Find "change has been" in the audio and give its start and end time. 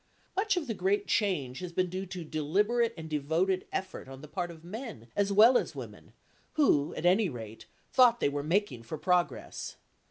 1.05-1.87